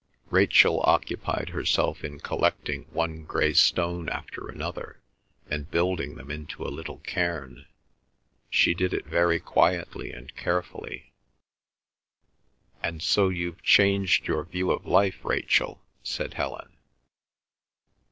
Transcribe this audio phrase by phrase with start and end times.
[0.31, 4.99] Rachel occupied herself in collecting one grey stone after another
[5.47, 7.67] and building them into a little cairn;
[8.49, 11.13] she did it very quietly and carefully.
[12.81, 16.75] "And so you've changed your view of life, Rachel?" said Helen.